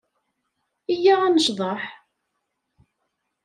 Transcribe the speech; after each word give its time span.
Iyya 0.93 1.15
ad 1.25 1.31
necḍeḥ. 1.35 1.81